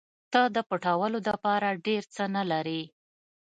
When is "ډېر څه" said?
1.85-2.23